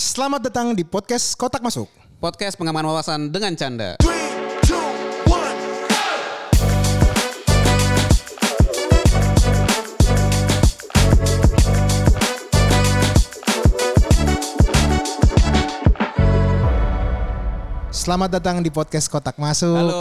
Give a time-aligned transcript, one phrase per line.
[0.00, 1.84] Selamat datang di podcast Kotak Masuk.
[2.24, 4.00] Podcast pengaman wawasan dengan canda.
[17.92, 19.68] Selamat datang di podcast Kotak Masuk.
[19.68, 20.00] Halo,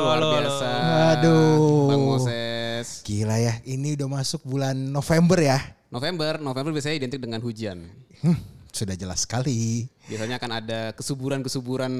[0.00, 0.68] luar biasa.
[1.12, 1.92] Aduh.
[1.92, 3.04] Bang Moses.
[3.04, 5.60] Gila ya, ini udah masuk bulan November ya.
[5.92, 7.92] November, November biasanya identik dengan hujan.
[8.24, 9.88] Hmm, sudah jelas sekali.
[10.06, 11.92] Biasanya akan ada kesuburan-kesuburan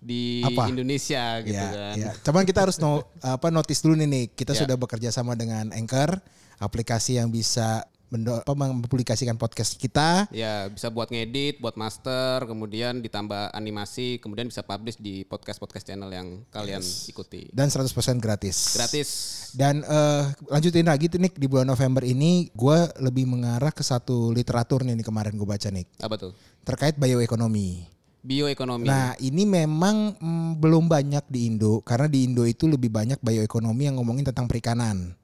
[0.00, 0.68] di Apa?
[0.68, 1.94] Indonesia gitu ya, kan.
[1.96, 2.10] ya.
[2.24, 4.24] Cuman kita harus no, apa notice dulu nih nih.
[4.32, 4.64] Kita Ya.
[4.64, 6.20] sudah bekerja sama dengan Anchor,
[6.56, 10.30] aplikasi yang bisa mempublikasikan podcast kita.
[10.30, 16.10] Ya, bisa buat ngedit, buat master, kemudian ditambah animasi, kemudian bisa publish di podcast-podcast channel
[16.12, 17.50] yang kalian ikuti.
[17.50, 17.90] Dan 100%
[18.22, 18.78] gratis.
[18.78, 19.08] Gratis.
[19.56, 24.30] Dan eh, lanjutin lagi tuh Nick di bulan November ini gue lebih mengarah ke satu
[24.30, 26.32] literatur nih, nih kemarin gue baca Nick Apa tuh?
[26.62, 27.88] terkait bioekonomi.
[28.26, 28.84] Bioekonomi.
[28.90, 33.86] Nah ini memang mm, belum banyak di Indo karena di Indo itu lebih banyak bioekonomi
[33.86, 35.14] yang ngomongin tentang perikanan.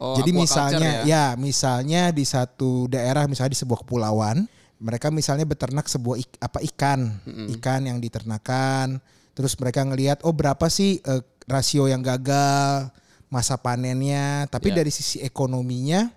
[0.00, 1.34] Oh, Jadi misalnya ya.
[1.34, 1.38] ya.
[1.38, 4.46] misalnya di satu daerah misalnya di sebuah kepulauan
[4.82, 7.14] mereka misalnya beternak sebuah ik- apa ikan
[7.56, 8.98] ikan yang diternakan
[9.32, 12.90] terus mereka ngelihat oh berapa sih eh, rasio yang gagal
[13.32, 14.82] masa panennya tapi Ya.
[14.82, 16.10] dari sisi ekonominya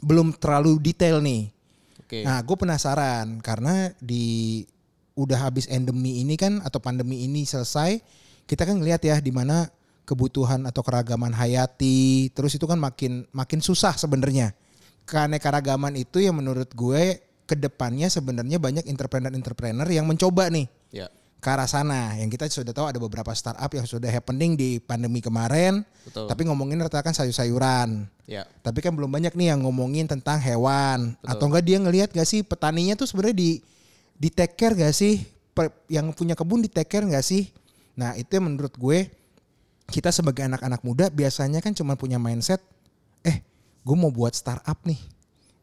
[0.00, 1.52] belum terlalu detail nih.
[2.00, 2.24] Oke.
[2.24, 4.64] Nah, gue penasaran karena di
[5.14, 8.00] udah habis endemi ini kan atau pandemi ini selesai,
[8.48, 9.68] kita kan ngelihat ya di mana
[10.10, 14.50] kebutuhan atau keragaman hayati, terus itu kan makin makin susah sebenarnya.
[15.06, 21.06] Keanekaragaman itu yang menurut gue ke depannya sebenarnya banyak entrepreneur-entrepreneur yang mencoba nih Ya.
[21.42, 22.14] ke arah sana.
[22.14, 26.30] Yang kita sudah tahu ada beberapa startup yang sudah happening di pandemi kemarin, Betul.
[26.30, 28.06] tapi ngomongin rata kan sayur-sayuran.
[28.30, 28.46] Ya.
[28.62, 31.26] Tapi kan belum banyak nih yang ngomongin tentang hewan Betul.
[31.26, 33.50] atau enggak dia ngelihat gak sih petaninya tuh sebenarnya di
[34.14, 37.50] di take care gak sih Per- yang punya kebun di take care gak sih?
[37.98, 39.10] Nah, itu yang menurut gue
[39.90, 42.62] kita sebagai anak-anak muda biasanya kan cuma punya mindset
[43.20, 43.42] eh,
[43.82, 44.98] gue mau buat startup nih.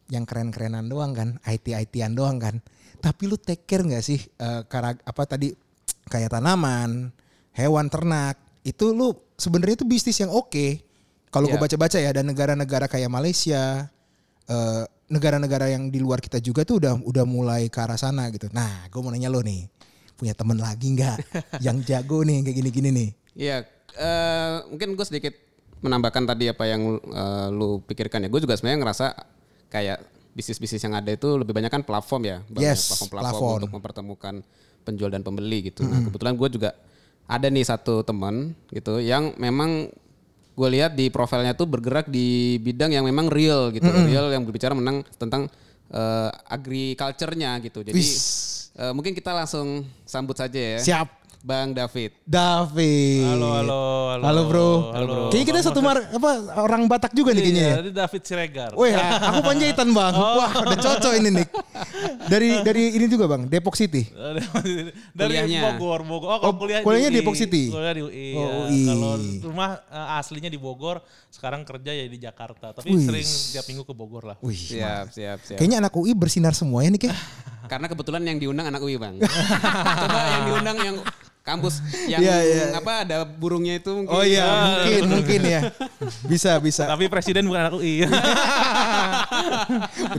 [0.07, 2.63] Yang keren-kerenan doang kan, IT-ITan doang kan.
[2.99, 4.19] Tapi lu take care gak sih
[4.67, 5.51] kara- apa tadi
[6.07, 7.11] kayak tanaman,
[7.51, 10.79] hewan ternak, itu lu sebenarnya itu bisnis yang oke.
[11.27, 11.63] Kalau gue Iya.
[11.67, 13.91] baca-baca ya, dan negara-negara kayak Malaysia,
[14.47, 18.47] eh, negara-negara yang di luar kita juga tuh udah udah mulai ke arah sana gitu.
[18.55, 19.67] Nah, gue mau nanya lo nih,
[20.15, 21.17] punya temen lagi nggak
[21.67, 23.09] yang jago nih kayak gini-gini nih?
[23.35, 23.57] Iya,
[23.97, 25.33] eh, mungkin gue sedikit
[25.81, 28.29] menambahkan tadi apa yang eh, lu pikirkan ya.
[28.29, 29.05] Gue juga sebenarnya ngerasa
[29.67, 29.97] kayak
[30.37, 32.37] bisnis-bisnis yang ada itu lebih banyak kan platform ya.
[32.53, 33.57] Yes, platform-platform platform.
[33.57, 34.35] untuk mempertemukan
[34.85, 35.83] penjual dan pembeli gitu.
[35.83, 36.69] Nah kebetulan gue juga
[37.27, 39.91] ada nih satu teman gitu yang memang
[40.57, 44.73] gue lihat di profilnya tuh bergerak di bidang yang memang real gitu, real yang berbicara
[44.73, 45.51] menang tentang
[45.91, 47.83] eh, agriculture-nya gitu.
[47.83, 47.99] Jadi
[48.79, 51.07] eh, mungkin kita langsung sambut saja ya, Siap,
[51.41, 52.11] Bang David.
[52.25, 53.23] David.
[53.23, 53.81] Halo, halo,
[54.11, 54.23] halo.
[54.25, 54.69] Halo bro.
[54.91, 55.23] Halo, bro.
[55.29, 57.63] Kayaknya kita satu mar apa orang Batak juga nih kayaknya.
[57.63, 57.91] Iya, ya.
[57.93, 58.71] David Siregar.
[58.73, 60.13] Wih, aku Panjaitan bang.
[60.15, 60.41] Oh.
[60.41, 61.47] Wah, udah cocok ini nih.
[62.27, 64.03] Dari dari ini juga bang, Depok City.
[65.17, 65.61] Dari Kuliahnya.
[65.77, 66.27] Bogor, Bogor.
[66.27, 67.63] Oh, Oh, kalau kuliah kuliahnya di di Depok City?
[67.71, 68.27] Kuliah di UI.
[68.35, 68.49] Oh, ya.
[68.67, 68.81] UI.
[68.83, 69.11] Kalau
[69.47, 70.99] rumah eh, aslinya di Bogor,
[71.31, 72.75] sekarang kerja ya di Jakarta.
[72.75, 73.01] Tapi Wih.
[73.01, 74.37] sering tiap minggu ke Bogor lah.
[74.43, 75.57] Wih, Siap, siap, siap.
[75.57, 77.17] kayaknya anak UI bersinar semuanya nih kayak.
[77.71, 79.19] Karena kebetulan yang diundang anak UI bang.
[80.03, 80.95] Coba yang diundang yang
[81.47, 81.79] kampus
[82.11, 82.63] yang Iya, iya.
[82.75, 84.11] apa ada burungnya itu mungkin.
[84.11, 84.43] Oh iya,
[84.83, 85.61] mungkin mungkin ya.
[86.31, 86.83] Bisa bisa.
[86.83, 88.03] Tapi presiden bukan anak UI.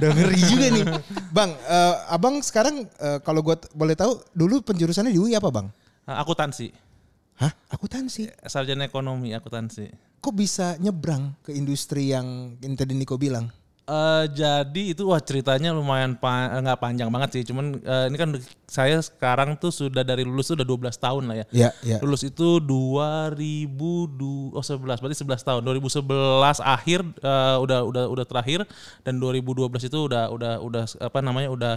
[0.00, 0.84] Udah ngeri juga nih.
[1.28, 5.68] Bang, eh, abang sekarang eh, kalau gue boleh tahu dulu penjurusannya di UI apa bang?
[6.08, 6.72] Nah, akuntansi.
[7.38, 7.52] Hah?
[7.70, 8.26] Akuntansi.
[8.48, 9.92] Sarjana ekonomi akuntansi.
[10.18, 13.46] Kok bisa nyebrang ke industri yang yang tadi Niko bilang?
[13.88, 17.42] Eh jadi itu wah ceritanya lumayan pa- eh, nggak panjang banget sih.
[17.42, 18.36] Cuman eh, ini kan
[18.68, 21.46] saya sekarang tuh sudah dari lulus tuh udah 12 tahun lah ya.
[21.48, 21.96] Iya, iya.
[21.98, 23.72] Lulus itu 2000
[24.52, 25.60] oh 11 berarti 11 tahun.
[25.64, 26.04] 2011
[26.60, 28.68] akhir eh, udah udah udah terakhir
[29.00, 31.74] dan 2012 itu udah udah udah apa namanya udah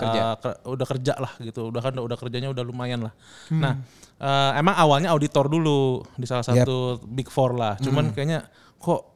[0.00, 0.22] Kerja.
[0.36, 1.68] ke- udah kerja lah gitu.
[1.68, 3.12] Udah kan udah kerjanya udah lumayan lah.
[3.52, 3.76] Nah,
[4.16, 6.56] eh, emang awalnya auditor dulu di salah satu
[7.04, 7.76] Big Four lah.
[7.76, 8.48] Cuman kayaknya
[8.80, 9.09] kok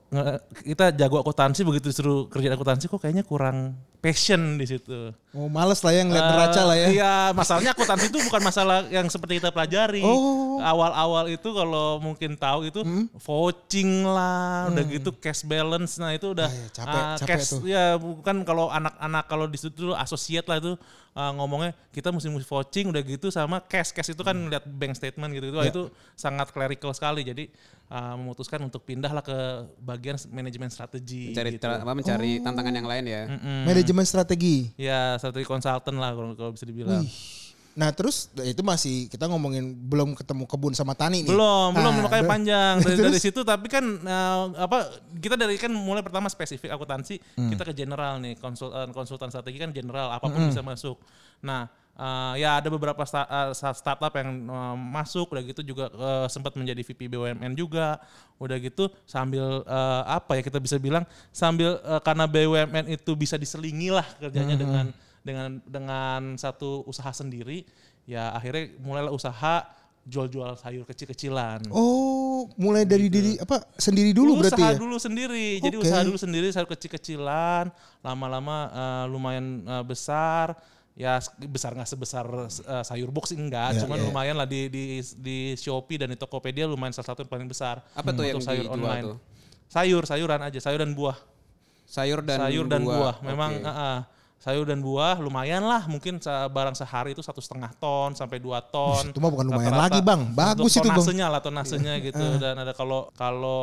[0.63, 5.11] kita jago akuntansi begitu disuruh kerjaan akuntansi kok kayaknya kurang passion di situ.
[5.33, 6.87] Oh males lah ya ngeliat neraca lah ya.
[6.87, 10.01] Eh, Iya, masalahnya akuntansi itu bukan masalah yang seperti kita pelajari.
[10.01, 10.57] Oh.
[10.57, 13.09] Awal-awal itu kalau mungkin tahu itu Hmm?
[13.17, 15.97] vouching lah, udah gitu cash balance.
[15.97, 17.61] Nah, itu udah Ah, iya, capek- ah, capek cash tuh.
[17.65, 20.73] ya bukan kalau anak-anak kalau di situ associate lah itu
[21.15, 23.91] ah, ngomongnya kita mesti mesti vouching udah gitu sama cash.
[23.91, 25.47] Cash itu kan lihat bank statement gitu.
[25.49, 25.65] Itu Hmm.
[25.65, 25.73] Iya.
[25.73, 25.83] itu
[26.15, 27.23] sangat clerical sekali.
[27.23, 27.45] Jadi
[27.89, 29.39] uh, memutuskan untuk pindahlah ke
[29.79, 31.31] bagian manajemen strategi.
[31.31, 31.63] Mencari gitu.
[31.63, 33.23] tra- apa, mencari tantangan yang lain ya.
[33.65, 34.75] Manajemen strategi.
[34.75, 37.07] Ya strategi konsultan lah kalau kalau bisa dibilang.
[37.75, 41.31] Nah terus itu masih kita ngomongin belum ketemu kebun sama tani nih.
[41.31, 43.07] Belum, belum Ah, makanya ber- panjang dari, Terus?
[43.11, 44.79] dari situ tapi kan eh, apa
[45.17, 47.51] kita dari kan mulai pertama spesifik akuntansi Hmm.
[47.51, 51.03] kita ke general nih konsultan konsultan strategi kan general apa pun bisa masuk.
[51.41, 55.91] Nah eh, ya ada beberapa sta- eh, sta- startup yang eh, masuk udah gitu juga
[55.91, 57.99] eh, sempat menjadi VP BUMN juga
[58.37, 63.35] udah gitu sambil eh, apa ya kita bisa bilang sambil eh, karena BUMN itu bisa
[63.35, 64.87] diselingi lah kerjanya dengan
[65.25, 67.65] dengan dengan satu usaha sendiri
[68.05, 69.65] ya akhirnya mulailah usaha
[70.05, 71.65] jual-jual sayur kecil-kecilan.
[71.73, 74.79] Oh, mulai dari diri apa sendiri dulu berarti usaha ya?
[74.79, 75.47] dulu sendiri.
[75.65, 75.85] Jadi Oke.
[75.89, 77.73] usaha dulu sendiri sayur kecil-kecilan,
[78.05, 80.53] lama-lama eh, lumayan eh, besar.
[80.95, 81.19] Ya
[81.51, 84.05] besar nggak sebesar eh, sayur box enggak, Ya, cuman ya.
[84.07, 87.81] lumayan lah di di di Shopee dan di Tokopedia lumayan salah satu yang paling besar.
[87.97, 89.05] Apa tuh yang sayur dijual online.
[89.09, 89.19] tuh?
[89.73, 91.17] Sayur, sayuran aja, sayur dan buah.
[91.89, 93.25] Sayur dan sayur dan buah.
[93.25, 93.65] Memang Oke.
[93.67, 93.99] eh, eh,
[94.37, 99.09] sayur dan buah lumayan lah mungkin barang sehari itu satu setengah ton sampai dua ton.
[99.09, 99.89] Itu mah bukan lumayan Rata-rata.
[99.89, 100.21] lagi, Bang.
[100.31, 101.01] Bagus itu, Bang.
[101.01, 103.63] tonasenya lah tonasenya gitu dan ada kalau kalau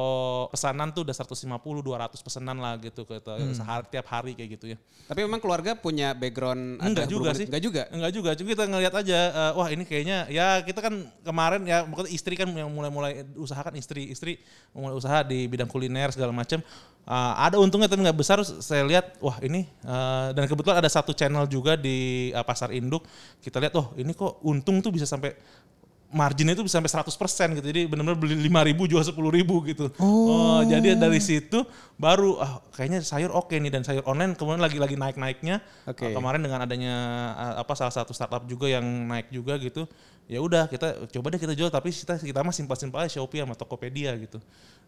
[0.49, 3.53] pesanan tuh udah 150 200 pesanan lah gitu gitu Hmm.
[3.53, 4.77] sehari tiap hari kayak gitu ya.
[5.05, 7.45] Tapi memang keluarga punya background Enggak ada juga sih.
[7.45, 7.81] Enggak juga.
[7.93, 11.85] Enggak juga, cuma kita ngelihat aja eh, wah ini kayaknya ya kita kan kemarin ya
[11.85, 14.41] maksudnya istri kan yang mulai-mulai usaha kan istri, istri
[14.73, 16.57] mulai usaha di bidang kuliner segala macam.
[17.01, 18.37] Eh, ada untungnya tapi nggak besar.
[18.45, 23.09] Saya lihat wah ini eh, dan kebetulan ada satu channel juga di eh, pasar induk.
[23.41, 25.33] Kita lihat oh ini kok untung tuh bisa sampai
[26.11, 27.65] marginnya itu bisa sampai 100% gitu.
[27.71, 29.87] Jadi benar-benar beli 5 ribu jual 10 ribu gitu.
[29.97, 30.61] Oh.
[30.67, 31.63] jadi dari situ
[31.97, 35.63] baru ah kayaknya sayur oke nih dan sayur online kemudian lagi lagi naik-naiknya.
[35.87, 36.11] Oke.
[36.11, 36.95] Uh, kemarin dengan adanya
[37.33, 39.87] uh, apa salah satu startup juga yang naik juga gitu.
[40.29, 43.55] Ya udah kita coba deh kita jual tapi kita kita mah simpel-simpel aja Shopee sama
[43.57, 44.37] Tokopedia gitu.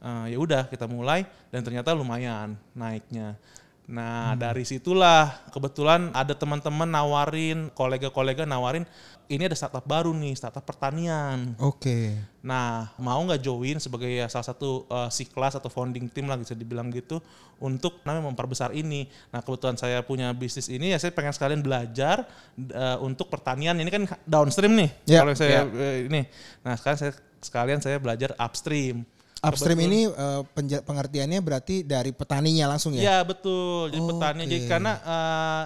[0.03, 3.39] Uh, ya udah kita mulai dan ternyata lumayan naiknya.
[3.83, 8.87] Nah dari situlah kebetulan ada teman-teman nawarin, kolega-kolega nawarin,
[9.31, 11.55] ini ada startup baru nih, startup pertanian.
[11.59, 12.15] Oke.
[12.43, 16.35] Nah, mau nggak join sebagai ya salah satu uh, si kelas atau founding team lah
[16.35, 17.23] bisa dibilang gitu
[17.63, 19.07] untuk namanya memperbesar ini.
[19.31, 22.27] Nah, kebetulan saya punya bisnis ini ya saya pengen sekalian belajar
[22.75, 23.79] uh, untuk pertanian.
[23.79, 24.89] Ini kan downstream nih.
[25.07, 25.71] Ya, Kalau saya ya.
[25.71, 26.21] uh, ini.
[26.61, 29.07] Nah, sekarang saya sekalian saya belajar upstream.
[29.43, 33.03] Upstream ini eh, penja- pengertiannya berarti dari petaninya langsung ya?
[33.03, 33.91] Ya betul.
[33.91, 34.41] Jadi petani.
[34.47, 34.71] Jadi Oke.
[34.71, 35.63] karena uh,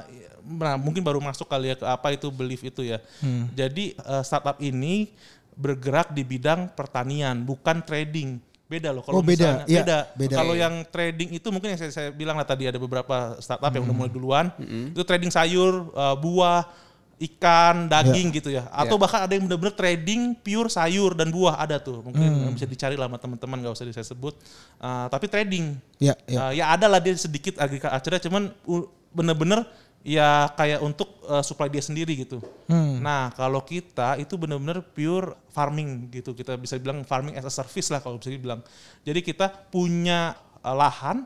[0.58, 2.98] nah, mungkin baru masuk kali ya ke apa itu belief itu ya.
[3.22, 3.46] Hmm.
[3.54, 5.14] Jadi uh, startup ini
[5.54, 8.42] bergerak di bidang pertanian, bukan trading.
[8.68, 9.64] Beda loh kalau Oh, beda.
[9.64, 9.98] misalnya Iya, beda.
[10.20, 10.36] beda.
[10.36, 10.60] Kalau Oke.
[10.60, 13.96] yang trading itu mungkin yang saya, saya bilang lah tadi ada beberapa startup yang udah
[13.96, 14.46] mulai duluan.
[14.92, 16.68] Itu trading sayur, uh, buah,
[17.18, 18.70] ikan, daging gitu ya.
[18.70, 19.02] Atau Ya.
[19.02, 22.06] bahkan ada yang benar-benar trading pure sayur dan buah ada tuh.
[22.06, 24.38] Mungkin bisa dicari lah sama teman-teman nggak usah saya sebut.
[24.78, 25.82] Uh, tapi trading.
[25.98, 26.38] Ya, ya.
[26.38, 28.54] Uh, ya ada lah dia sedikit acaranya cuman
[29.10, 29.66] bener-bener
[30.06, 32.38] ya kayak untuk uh, supply dia sendiri gitu.
[32.70, 33.02] Hmm.
[33.02, 37.90] Nah kalau kita itu bener-bener pure farming gitu kita bisa bilang farming as a service
[37.90, 38.62] lah kalau bisa dibilang.
[39.02, 41.26] Jadi kita punya uh, lahan,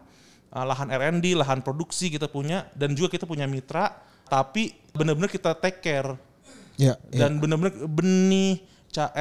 [0.56, 3.92] uh, lahan R&D, lahan produksi kita punya dan juga kita punya mitra
[4.32, 6.16] tapi bener-bener kita take care
[6.80, 7.28] Ya, ya.
[7.28, 8.64] dan benar-benar benih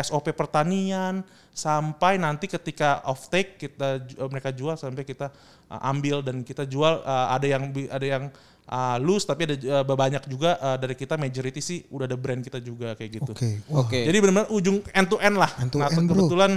[0.01, 1.21] SOP pertanian
[1.53, 5.29] sampai nanti ketika off take kita eh, mereka jual sampai kita
[5.69, 8.25] uh, ambil dan kita jual uh, ada yang ada yang
[8.67, 12.41] uh, loose tapi ada uh, banyak juga uh, dari kita majority sih udah ada brand
[12.41, 13.33] kita juga kayak gitu.
[13.37, 13.51] Oke.
[13.69, 14.01] Wah, Oke.
[14.09, 15.51] Jadi benar-benar ujung end to end lah.
[15.61, 16.17] End to nah, end, bro.
[16.17, 16.53] kebetulan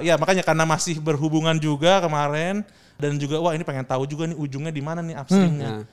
[0.00, 2.62] ya makanya karena masih berhubungan juga kemarin
[2.96, 5.84] dan juga wah ini pengen tahu juga nih ujungnya di mana nih upstreamnya.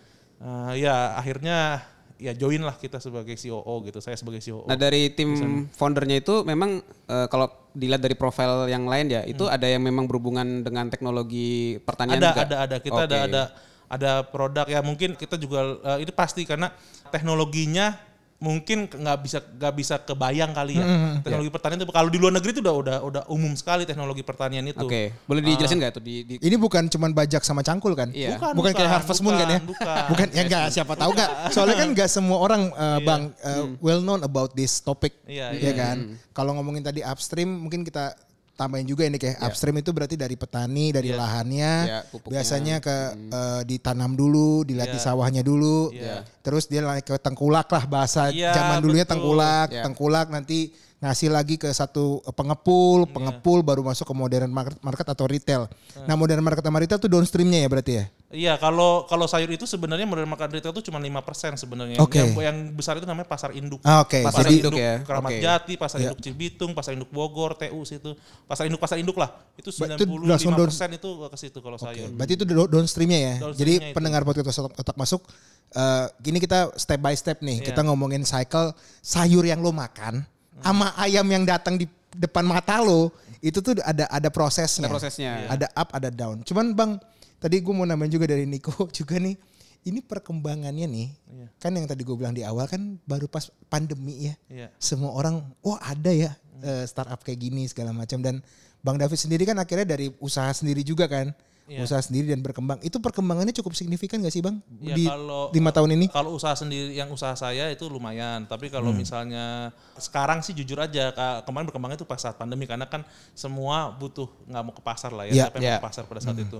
[0.42, 1.82] Uh, ya akhirnya
[2.22, 3.98] ya join lah kita sebagai COO gitu.
[3.98, 4.70] Saya sebagai COO.
[4.70, 5.34] Nah dari tim
[5.74, 10.06] foundernya itu memang eh, kalau dilihat dari profil yang lain ya itu ada yang memang
[10.06, 12.44] berhubungan dengan teknologi pertanian ada juga.
[12.46, 13.28] ada ada kita ada Oke.
[13.32, 13.44] ada
[13.92, 16.70] ada produk ya mungkin kita juga eh, itu pasti karena
[17.10, 17.98] teknologinya
[18.42, 20.86] mungkin nggak bisa nggak bisa kebayang kali ya
[21.22, 24.66] teknologi pertanian itu kalau di luar negeri itu udah udah udah umum sekali teknologi pertanian
[24.66, 28.10] itu Oke, boleh dijelasin nggak tuh di, di Ini bukan cuman bajak sama cangkul kan?
[28.12, 28.36] Iya.
[28.36, 29.60] Bukan, Bukan, kayak bukan, Harvest Moon kan ya?
[29.62, 31.30] bukan, Bukan ya enggak siapa tahu enggak.
[31.56, 35.16] Soalnya kan enggak semua orang uh, Bang uh, well known about this topic.
[35.30, 36.18] Iya, ya kan?
[36.34, 38.18] Kalau ngomongin tadi upstream mungkin kita
[38.62, 41.74] tambahin juga ini kayak upstream itu berarti dari petani, dari lahannya.
[41.90, 42.32] Iya, pupuknya.
[42.38, 42.96] biasanya ke
[43.34, 45.90] uh, ditanam dulu, dilihat di sawahnya dulu.
[45.90, 46.22] Iya.
[46.46, 49.18] Terus dia naik ke tengkulak lah bahasa Iya, zaman dulunya betul.
[49.18, 49.84] tengkulak, Iya.
[49.90, 50.70] tengkulak nanti
[51.02, 55.66] ngasih lagi ke satu pengepul, pengepul baru masuk ke modern market, market atau retail.
[56.06, 58.06] Nah, modern market sama retail tuh downstreamnya ya berarti ya?
[58.32, 61.98] Iya, kalau kalau sayur itu sebenarnya modern market retail itu cuma 5% sebenarnya.
[61.98, 62.22] Oke.
[62.22, 63.82] Yang, yang besar itu namanya pasar induk.
[63.82, 65.42] Ah, Oke, Pasar jadi- induk, ya, Keramat oke.
[65.42, 66.06] Jati, pasar Iya.
[66.14, 68.14] induk Cibitung, pasar induk Bogor, TU situ.
[68.46, 69.34] Pasar induk pasar induk lah.
[69.58, 72.14] Itu Ba- itu 95% langsung down- itu ke situ kalau sayur.
[72.14, 73.34] Berarti itu do- downstreamnya ya.
[73.42, 73.96] Downstreamnya Jadi itu.
[73.98, 75.26] pendengar podcast otak, otak masuk,
[75.74, 77.58] eh, gini kita step by step nih.
[77.60, 77.74] Iya.
[77.74, 80.24] Kita ngomongin cycle sayur yang lo makan,
[80.60, 84.86] sama ayam yang datang di depan mata lo, itu tuh ada ada prosesnya.
[84.86, 85.32] Ada prosesnya.
[85.48, 86.44] Ada up, ada down.
[86.44, 86.92] Cuman bang,
[87.40, 89.40] tadi gue mau nambahin juga dari Niko juga nih.
[89.82, 91.48] Ini perkembangannya nih, Iya.
[91.58, 94.36] kan yang tadi gue bilang di awal kan baru pas pandemi ya.
[94.46, 94.68] Iya.
[94.78, 98.46] Semua orang, oh ada ya eh, startup kayak gini segala macam dan
[98.86, 101.34] Bang David sendiri kan akhirnya dari usaha sendiri juga kan,
[101.72, 101.88] Iya.
[101.88, 102.84] usaha sendiri dan berkembang.
[102.84, 106.12] Itu perkembangannya cukup signifikan gak sih Bang Ya, di kalau- lima tahun ini?
[106.12, 108.76] Kalau usaha sendiri yang usaha saya itu lumayan, tapi Hmm.
[108.76, 111.16] kalau misalnya sekarang sih jujur aja
[111.48, 115.24] kemarin berkembangnya itu pas saat pandemi karena kan semua butuh nggak mau ke pasar lah
[115.26, 115.44] ya, Iya.
[115.48, 115.80] siapa yang mau Iya.
[115.80, 116.60] ke pasar pada saat itu.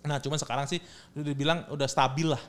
[0.00, 0.80] Nah, cuman sekarang sih
[1.12, 2.40] udah dibilang udah stabil lah.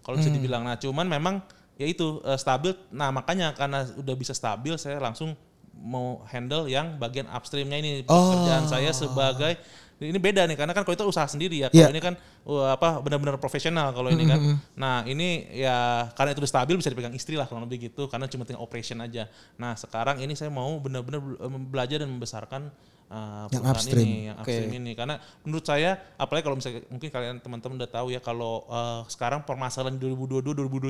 [0.00, 0.62] Kalau bisa dibilang.
[0.62, 1.42] Nah, cuman memang
[1.74, 2.70] ya itu eh, stabil.
[2.90, 5.34] Nah, makanya karena udah bisa stabil saya langsung
[5.72, 9.56] mau handle yang bagian upstreamnya ini pekerjaan saya sebagai
[10.00, 11.68] ini beda nih karena kan kalau itu usaha sendiri ya.
[11.68, 11.92] Kalau Iya.
[11.92, 12.14] ini kan
[12.44, 14.40] uh, apa benar-benar profesional kalau ini kan.
[14.72, 18.24] Nah, ini ya karena itu udah stabil bisa dipegang istri lah kurang lebih gitu karena
[18.24, 19.28] cuma tinggal operation aja.
[19.54, 22.72] Nah, sekarang ini saya mau benar-benar bel- belajar dan membesarkan
[23.06, 24.00] uh, Yang perusahaan upstream.
[24.02, 28.06] ini, yang upstream ini karena menurut saya apalagi kalau misalnya mungkin kalian teman-teman udah tahu
[28.08, 30.40] ya kalau uh, sekarang permasalahan 2022,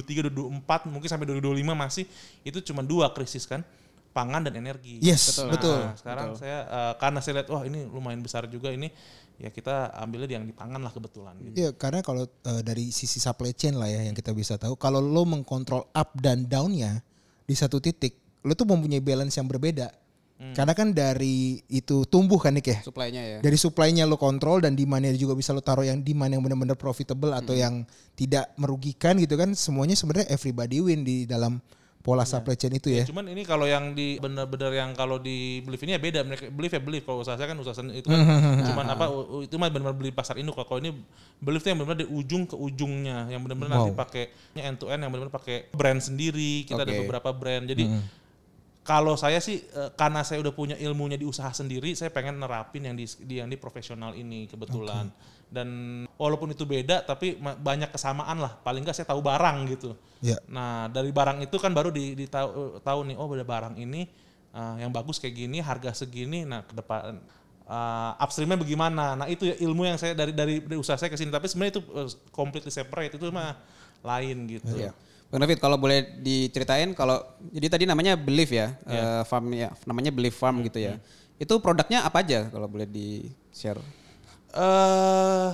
[0.06, 2.04] 2023, 2024 mungkin sampai 2025 masih
[2.42, 3.64] itu cuma dua krisis kan
[4.10, 4.98] pangan dan energi.
[4.98, 5.80] Yes, Nah, betul.
[5.98, 8.90] sekarang saya uh, karena saya lihat wah ini lumayan besar juga ini
[9.40, 11.54] ya kita ambilnya di yang di pangan lah kebetulan gitu.
[11.56, 15.00] Iya, karena kalau eh, dari sisi supply chain lah ya yang kita bisa tahu, kalau
[15.00, 17.00] lo mengkontrol up dan downnya
[17.48, 19.88] di satu titik, lo tuh mempunyai balance yang berbeda.
[20.40, 20.52] Hmm.
[20.56, 22.80] Karena kan dari itu tumbuh kan Nick ya.
[22.84, 23.38] Supply-nya ya.
[23.40, 27.32] Dari supply-nya lo kontrol dan demand-nya juga bisa lo taruh yang demand yang benar-benar profitable
[27.32, 27.60] atau Hmm.
[27.64, 27.74] yang
[28.16, 29.52] tidak merugikan gitu kan.
[29.56, 31.60] Semuanya sebenarnya everybody win di dalam
[32.00, 32.32] pola Iya.
[32.32, 33.04] supply chain itu ya.
[33.04, 36.20] Cuman ini kalau yang di benar-benar yang kalau di belief ini ya beda.
[36.24, 37.02] Mereka belief ya belief.
[37.04, 38.20] Kalau usaha saya kan usaha sendiri itu kan
[38.72, 39.04] cuman apa
[39.44, 40.56] itu mah benar-benar beli pasar induk.
[40.56, 40.96] Kalau ini
[41.36, 44.00] belief yang benar-benar di ujung ke ujungnya, yang benar-benar nanti Wow.
[44.00, 44.24] pakai
[44.56, 46.64] end to end yang benar-benar pakai brand sendiri.
[46.64, 47.00] Kita ada Oke.
[47.04, 47.68] beberapa brand.
[47.68, 47.84] Jadi
[48.80, 52.80] kalau saya sih eh, karena saya udah punya ilmunya di usaha sendiri, saya pengen nerapin
[52.82, 55.12] yang di, di yang di profesional ini kebetulan.
[55.50, 55.68] Dan
[56.14, 58.54] walaupun itu beda, tapi banyak kesamaan lah.
[58.62, 59.98] Paling nggak saya tahu barang gitu.
[60.22, 60.38] Ya.
[60.46, 64.06] Nah dari barang itu kan baru di, di tahu, tahu nih, oh ada barang ini
[64.54, 66.46] uh, yang bagus kayak gini, harga segini.
[66.46, 67.18] Nah ke depan
[67.66, 69.18] uh, upstreamnya bagaimana?
[69.18, 71.34] Nah itu ya ilmu yang saya dari dari, dari usaha saya ke sini.
[71.34, 73.58] Tapi sebenarnya itu uh, completely separate itu mah
[74.06, 74.70] lain gitu.
[74.70, 74.94] Iya.
[75.30, 77.22] Bang David kalau boleh diceritain kalau
[77.54, 80.98] jadi tadi namanya Belief ya, eh, farm ya, namanya Belief Farm gitu ya.
[81.38, 83.78] Itu produknya apa aja kalau boleh di share?
[84.52, 85.48] Eh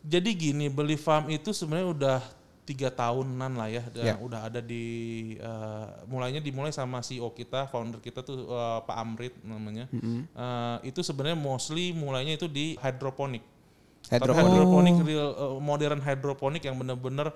[0.00, 2.18] jadi gini, beli farm itu sebenarnya udah
[2.64, 4.14] tiga tahunan lah ya, dan Ya.
[4.20, 4.84] udah ada di
[5.36, 9.88] eh, mulainya dimulai sama CEO kita, founder kita tuh eh, Pak Amrit namanya.
[9.90, 13.40] Eh, itu sebenarnya mostly mulainya itu di hydroponic.
[14.04, 14.48] Tapi Hydroponic.
[14.48, 17.28] hydroponic real eh, modern hydroponic yang bener-bener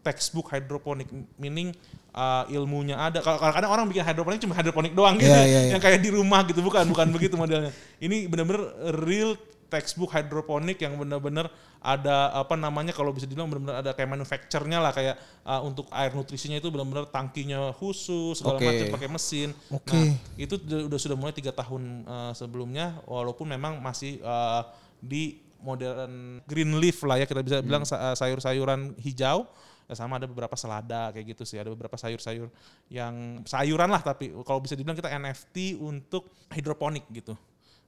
[0.00, 1.04] textbook hydroponic
[1.36, 1.76] meaning
[2.16, 3.20] uh, ilmunya ada.
[3.20, 5.70] Kalau kadang orang bikin hydroponic cuma hydroponic doang gitu, Iya, ya, iya, iya.
[5.76, 7.68] yang kayak di rumah gitu, bukan bukan begitu modelnya.
[8.00, 8.64] Ini bener-bener
[8.96, 9.36] real
[9.70, 11.46] textbook hydroponic yang bener-bener
[11.80, 16.12] ada apa namanya kalau bisa dibilang bener-bener ada kayak manufacture-nya lah kayak uh, untuk air
[16.12, 18.68] nutrisinya itu bener-bener tangkinya khusus segala Oke.
[18.68, 19.48] macam pakai mesin.
[19.72, 19.94] Oke.
[19.96, 24.68] Nah, itu udah udah sudah mulai tiga tahun uh, sebelumnya walaupun memang masih uh,
[25.00, 29.48] di modern green leaf lah ya kita bisa bilang sa- uh, sayur-sayuran hijau
[29.90, 32.46] ya sama ada beberapa selada kayak gitu sih ada beberapa sayur-sayur
[32.86, 37.34] yang sayuran lah tapi kalau bisa dibilang kita NFT untuk hidroponik gitu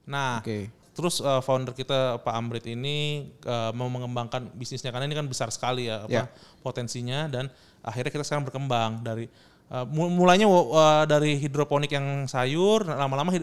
[0.03, 0.67] nah Oke.
[0.93, 5.49] Terus uh, founder kita Pak Amrit ini uh, mau mengembangkan bisnisnya karena ini kan besar
[5.49, 6.23] sekali ya apa Ya.
[6.61, 7.49] potensinya dan
[7.81, 9.25] akhirnya kita sekarang berkembang dari
[9.67, 13.41] uh, mu- mulainya uh, dari hidroponik yang sayur lama-lama uh,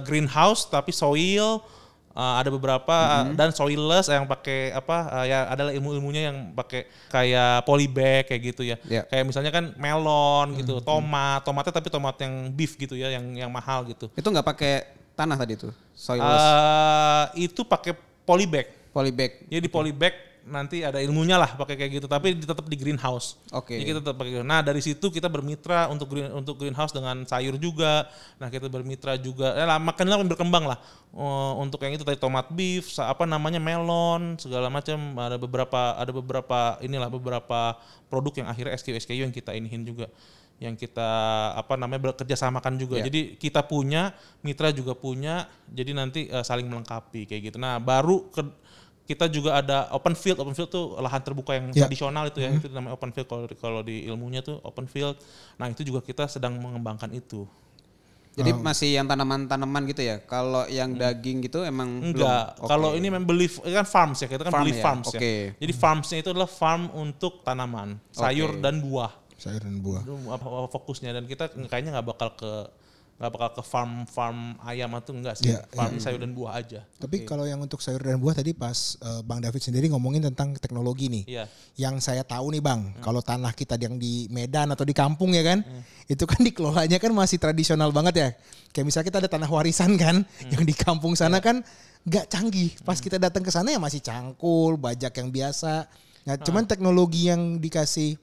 [0.00, 1.64] greenhouse tapi soil
[2.12, 6.86] uh, ada beberapa uh, dan soilless yang pakai apa uh, ya adalah ilmu-ilmunya yang pakai
[7.08, 9.02] kayak polybag kayak gitu ya Ya.
[9.08, 13.48] kayak misalnya kan melon gitu tomat tomatnya tapi tomat yang beef gitu ya yang yang
[13.48, 17.94] mahal gitu Itu nggak pakai tanah tadi tuh, soilless, Eh, itu pakai
[18.26, 19.46] polybag polybag.
[19.46, 20.12] jadi di polybag
[20.42, 23.38] nanti ada ilmunya lah pakai kayak gitu tapi tetap di greenhouse.
[23.54, 23.78] Oke.
[23.78, 24.42] Jadi kita tetap pakai.
[24.42, 28.10] Nah dari situ kita bermitra untuk green untuk greenhouse dengan sayur juga.
[28.42, 29.54] Nah kita bermitra juga.
[29.54, 30.78] Eh, lah, makin lama berkembang lah
[31.12, 34.96] Eh, untuk yang itu tadi tomat beef, apa namanya melon segala macam.
[35.14, 37.76] Ada beberapa ada beberapa inilah beberapa
[38.08, 40.08] produk yang akhirnya SKU SKU yang kita inihin juga
[40.62, 41.10] yang kita
[41.58, 43.02] apa namanya bekerja samakan juga.
[43.02, 43.10] Ya.
[43.10, 44.14] Jadi kita punya,
[44.46, 47.58] mitra juga punya, jadi nanti eh, saling melengkapi kayak gitu.
[47.58, 48.46] Nah, baru ke,
[49.02, 50.38] kita juga ada open field.
[50.38, 51.84] Open field tuh lahan terbuka yang Ya.
[51.90, 55.18] tradisional itu ya, itu namanya open field kalau kalau di ilmunya tuh open field.
[55.58, 57.42] Nah, itu juga kita sedang mengembangkan itu.
[58.32, 60.16] Jadi masih yang tanaman-tanaman gitu ya.
[60.24, 62.64] Kalau yang daging gitu emang Enggak, belum?
[62.64, 62.68] Oke.
[62.72, 65.20] kalau ini memang beli kan farms ya, kita kan Farm beli ya, farms ya.
[65.20, 65.34] oke.
[65.60, 68.64] Jadi farmsnya itu adalah farm untuk tanaman, sayur Oke.
[68.64, 69.12] dan buah.
[69.42, 70.06] Sayur dan buah.
[70.06, 72.52] Itu apa, apa fokusnya dan kita kayaknya nggak bakal ke
[73.22, 76.82] nggak bakal ke farm farm ayam atau enggak sih, Iya, farm sayur dan buah aja.
[76.98, 80.58] Tapi kalau yang untuk sayur dan buah tadi pas eh, Bang David sendiri ngomongin tentang
[80.58, 81.24] teknologi nih.
[81.30, 81.44] Iya.
[81.78, 85.46] Yang saya tahu nih Bang, kalau tanah kita yang di Medan atau di kampung ya
[85.46, 85.62] kan,
[86.10, 88.28] itu kan dikelolanya kan masih tradisional banget ya.
[88.74, 91.62] Kayak misalnya kita ada tanah warisan kan, yang di kampung sana kan
[92.02, 92.74] nggak canggih.
[92.82, 95.86] Pas kita datang ke sana ya masih cangkul, bajak yang biasa.
[96.26, 98.18] Nah, cuman teknologi yang dikasih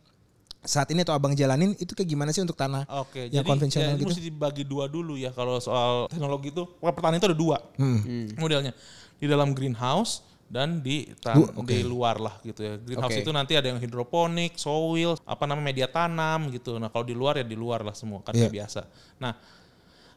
[0.59, 3.89] saat ini atau abang jalanin itu kayak gimana sih untuk tanah Oke, yang jadi konvensional
[3.89, 4.07] ya, gitu?
[4.11, 6.67] mesti dibagi dua dulu ya kalau soal teknologi itu.
[6.79, 8.27] Pertanian itu ada dua Hmm.
[8.35, 8.75] modelnya
[9.15, 11.63] di dalam greenhouse dan di tan- oke.
[11.63, 12.73] di luar lah gitu ya.
[12.75, 13.21] Greenhouse Oke.
[13.21, 16.75] itu nanti ada yang hidroponik, soil, apa namanya media tanam gitu.
[16.75, 18.81] Nah kalau di luar ya di luar lah semua kan kayak biasa.
[19.17, 19.37] Nah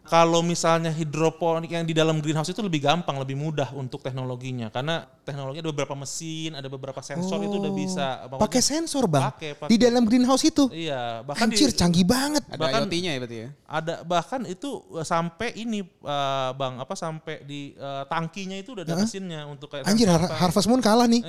[0.02, 5.06] kalau misalnya hidroponik yang di dalam greenhouse itu lebih gampang, lebih mudah untuk teknologinya karena
[5.22, 8.06] teknologi ada beberapa mesin, ada beberapa sensor itu udah bisa.
[8.26, 10.66] Oh, Pakai sensor bang Pakai, di dalam greenhouse itu.
[10.74, 12.42] Iya, bahkan Anjir di, canggih banget.
[12.50, 13.48] Ada bahkan- IoT-nya ya berarti ya.
[13.64, 18.82] ada bahkan itu eh, sampai ini eh, bang apa sampai di eh, tangkinya itu udah
[18.82, 21.22] ada mesinnya untuk kayak Anjir Har- Harvest Moon kalah nih.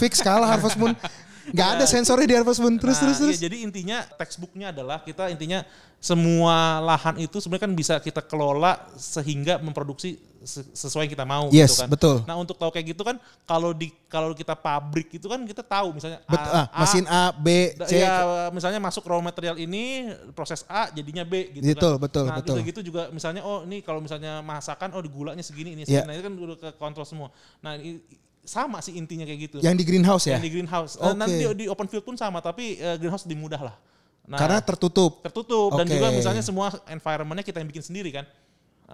[0.00, 0.96] Fix kalah Harvest Moon.
[1.50, 2.78] Gak ada sensornya di Harvest Moon.
[2.78, 3.36] Terus Nah, terus terus.
[3.36, 5.60] iya, jadi intinya textbooknya adalah kita intinya
[5.98, 11.48] semua lahan itu sebenarnya kan bisa kita kelola sehingga memproduksi se- sesuai yang kita mau
[11.48, 11.88] Yes, gitu kan.
[11.88, 12.16] betul.
[12.28, 15.96] Nah untuk tahu kayak gitu kan kalau di kalau kita pabrik itu kan kita tahu
[15.96, 18.04] misalnya Bet- ah, mesin A, B, C.
[18.04, 18.20] Ya
[18.52, 22.02] misalnya masuk raw material ini proses A jadinya B gitu Betul, kan.
[22.04, 22.56] betul, nah, betul.
[22.60, 26.04] Gitu, gitu juga misalnya oh ini kalau misalnya masakan oh di gulanya segini ini Ya.
[26.04, 26.04] segini.
[26.04, 27.32] Nah itu kan udah ke kontrol semua.
[27.58, 29.56] Nah i- i- sama sih intinya kayak gitu.
[29.58, 30.36] Yang di greenhouse ya.
[30.36, 30.92] Yang di greenhouse.
[30.94, 31.16] Eh, Oke.
[31.16, 33.76] nanti di open field pun sama tapi eh, greenhouse lebih mudah lah.
[34.24, 35.20] Nah, Karena tertutup.
[35.20, 35.92] tertutup dan Oke.
[35.96, 38.24] juga misalnya semua environmentnya kita yang bikin sendiri kan.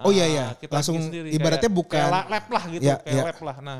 [0.01, 0.45] Oh iya, Ah, iya.
[0.55, 1.35] kita Langsung sendiri.
[1.35, 3.23] ibaratnya Kayak- bukan- kayak la- lab lah gitu, Iya, kayak iya.
[3.27, 3.57] lab lah.
[3.59, 3.77] Nah,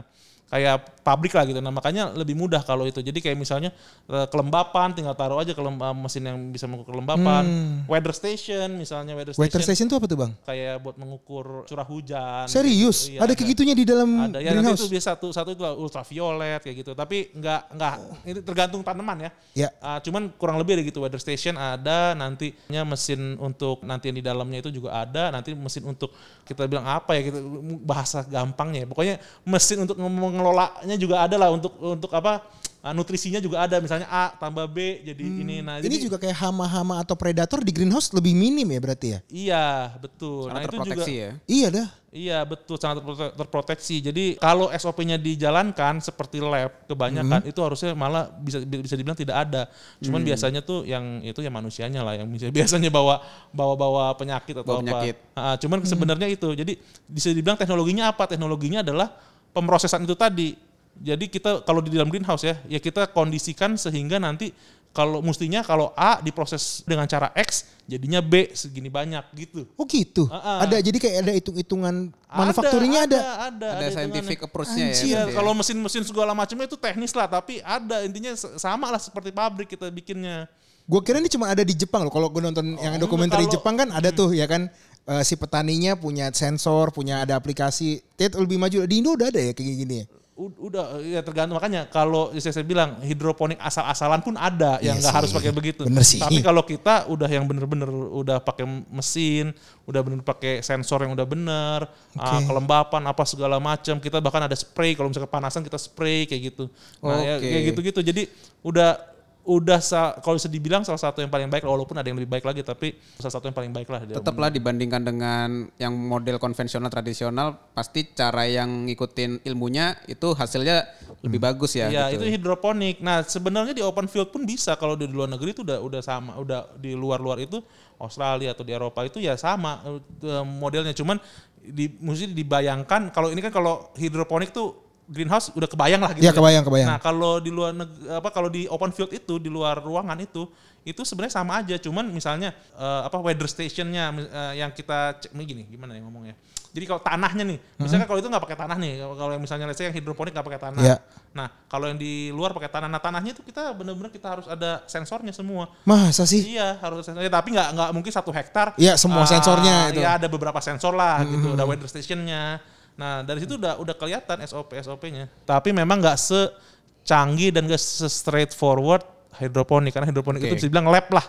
[0.51, 1.57] kayak pabrik lah gitu.
[1.57, 2.99] Nah, makanya lebih mudah kalau itu.
[2.99, 3.71] Jadi kayak misalnya
[4.05, 7.43] eh, kelembapan tinggal taruh aja eh, mesin yang bisa mengukur kelembapan.
[7.87, 9.47] Weather station misalnya weather station, Hmm.
[9.47, 10.31] Weather station itu apa tuh bang?
[10.43, 12.45] kayak buat mengukur curah hujan.
[12.45, 13.07] Serius?
[13.07, 13.15] gitu.
[13.15, 14.83] Iya, ada kayak gitunya di dalam ada ya greenhouse?
[14.83, 17.93] itu biasa satu satu itu ultraviolet kayak gitu tapi nggak nggak
[18.27, 19.69] ini tergantung tanaman ya Ya.
[19.83, 24.23] Ah, cuman kurang lebih ada gitu weather station ada nantinya mesin untuk nanti yang di
[24.23, 26.11] dalamnya itu juga ada nanti mesin untuk
[26.43, 27.39] kita bilang apa ya gitu
[27.83, 28.87] bahasa gampangnya ya.
[28.87, 29.99] pokoknya mesin untuk
[30.41, 32.41] mengelolanya juga ada lah untuk untuk apa
[32.79, 35.85] ah, nutrisinya juga ada misalnya A tambah B jadi ini nah Hmm.
[35.85, 39.19] Ini jadi juga kayak hama-hama atau predator di greenhouse lebih minim ya berarti ya?
[39.29, 41.29] iya betul Karena nah itu juga terproteksi ya.
[41.45, 41.87] Iya dah.
[42.11, 44.03] Iya betul sangat terprote- terproteksi.
[44.03, 49.71] Jadi kalau SOP-nya dijalankan seperti lab kebanyakan itu harusnya malah bisa bisa dibilang tidak ada.
[50.03, 54.59] Cuman biasanya tuh yang itu ya manusianya lah yang bisa biasanya bawa bawa bawa penyakit
[54.59, 54.83] atau Bawa apa.
[54.83, 55.15] penyakit.
[55.31, 56.51] Ah, cuman sebenarnya itu.
[56.51, 56.75] Jadi
[57.07, 58.27] bisa dibilang teknologinya apa?
[58.27, 59.07] Teknologinya adalah
[59.51, 60.55] pemrosesan itu tadi.
[61.01, 64.51] Jadi kita kalau di dalam greenhouse ya, ya kita kondisikan sehingga nanti
[64.91, 69.63] kalau mestinya kalau A diproses dengan cara X jadinya B segini banyak gitu.
[69.79, 70.27] Oh gitu.
[70.27, 70.67] Ah.
[70.67, 71.95] Ada jadi kayak ada hitung-hitungan
[72.27, 73.19] manufakturnya ada.
[73.19, 74.99] ada, ada, Ada scientific approach-nya ya.
[74.99, 75.21] Ya.
[75.31, 79.87] kalau mesin-mesin segala macamnya itu teknis lah, tapi ada intinya sama lah seperti pabrik kita
[79.87, 80.51] bikinnya.
[80.91, 82.11] Gue kira ini cuma ada di Jepang loh.
[82.11, 84.67] Kalau gue nonton yang enggak, dokumenter kalau- Jepang kan ada tuh ya kan
[85.11, 87.99] eh, si petaninya punya sensor, punya ada aplikasi.
[88.15, 90.07] Tet lebih maju di Indo udah ada ya kayak gini ya.
[90.41, 95.13] Udah ya tergantung makanya kalau saya, saya bilang hidroponik asal-asalan pun ada yang Iya nggak
[95.13, 95.17] sih.
[95.21, 95.85] harus pakai begitu.
[95.85, 96.17] Bener sih.
[96.17, 99.53] Tapi kalau kita udah yang bener-bener udah pakai mesin,
[99.85, 101.85] udah bener pakai sensor yang udah bener,
[102.17, 106.41] ah, kelembapan apa segala macam, kita bahkan ada spray kalau misalnya kepanasan kita spray kayak
[106.49, 106.65] gitu.
[107.05, 107.45] Nah, ya, Oke.
[107.45, 107.99] kayak gitu-gitu.
[108.01, 108.23] Jadi
[108.65, 109.10] udah
[109.41, 112.45] udah sa- kalau bisa dibilang salah satu yang paling baik walaupun ada yang lebih baik
[112.45, 114.05] lagi tapi salah satu yang paling baik lah.
[114.05, 120.85] Tetaplah dibandingkan dengan yang model konvensional tradisional, pasti cara yang ngikutin ilmunya itu hasilnya
[121.25, 121.89] lebih bagus ya.
[121.89, 122.21] Iya, gitu.
[122.21, 123.01] itu hidroponik.
[123.01, 126.37] Nah, sebenarnya di open field pun bisa kalau di luar negeri itu udah udah sama,
[126.37, 127.57] udah di luar-luar itu
[127.97, 129.81] Australia atau di Eropa itu ya sama
[130.21, 130.93] eh, modelnya.
[130.93, 131.17] Cuman
[131.61, 136.23] di mesti dibayangkan kalau ini kan kalau hidroponik tuh greenhouse udah kebayang lah gitu.
[136.23, 136.87] Iya, kebayang, kebayang.
[136.87, 137.75] Nah, kalau di luar
[138.07, 140.47] apa kalau di open field itu di luar ruangan itu
[140.81, 145.43] itu sebenarnya sama aja cuman misalnya eh, apa weather stationnya eh, yang kita cek ini
[145.45, 146.33] gini gimana ya ngomongnya
[146.73, 149.77] jadi kalau tanahnya nih misalnya kalau itu nggak pakai tanah nih kalau yang misalnya let's
[149.77, 150.97] say yang hidroponik nggak pakai tanah Iya.
[151.37, 154.81] nah kalau yang di luar pakai tanah nah tanahnya itu kita benar-benar kita harus ada
[154.89, 156.57] sensornya semua Masa sih?
[156.57, 158.73] Iya harus ada sensornya tapi nggak nggak mungkin satu hektar.
[158.77, 159.99] Iya, semua ah, sensornya itu.
[159.99, 162.61] Iya ada beberapa sensor lah gitu, ada weather stationnya.
[162.95, 165.27] Nah dari situ udah udah kelihatan SOP SOP-nya.
[165.47, 169.03] Tapi memang nggak secanggih dan gak se straightforward
[169.39, 170.57] hidroponik karena hidroponik itu Oke.
[170.59, 171.25] bisa dibilang lab lah.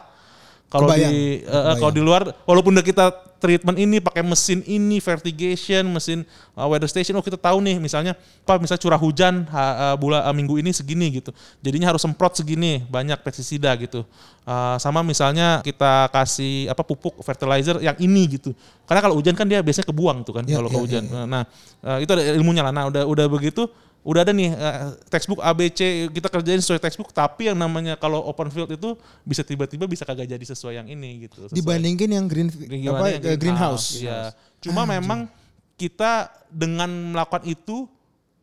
[0.73, 1.77] Kalau di kebayang.
[1.77, 6.23] kalau di luar walaupun udah kita treatment ini pakai mesin ini vertigation, mesin
[6.55, 10.31] uh, weather station oh kita tahu nih misalnya apa misalnya curah hujan uh, bulan uh,
[10.31, 11.35] minggu ini segini gitu.
[11.59, 14.07] Jadinya harus semprot segini banyak pestisida gitu.
[14.47, 18.55] Uh, sama misalnya kita kasih apa pupuk fertilizer yang ini gitu.
[18.87, 21.05] Karena kalau hujan kan dia biasanya kebuang tuh kan Ya, kalau ya, kehujan.
[21.27, 21.43] Nah,
[21.83, 22.73] uh, itu ada ilmunya lah.
[22.73, 23.67] Nah, udah udah begitu
[24.03, 25.79] udah ada nih uh, textbook ABC
[26.11, 30.27] kita kerjain sesuai textbook tapi yang namanya kalau open field itu bisa tiba-tiba bisa kagak
[30.27, 31.47] jadi sesuai yang ini gitu.
[31.47, 33.97] Sesuai- Dibandingin yang green Gimana apa yang eh, greenhouse.
[33.97, 34.35] Iya.
[34.59, 35.31] Cuma memang
[35.75, 37.87] kita dengan melakukan itu